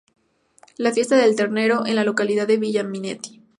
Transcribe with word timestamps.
La 0.77 0.91
Fiesta 0.91 1.15
del 1.15 1.35
Ternero 1.35 1.85
en 1.85 1.95
la 1.95 2.03
localidad 2.03 2.47
de 2.47 2.57
Villa 2.57 2.83
Minetti. 2.83 3.39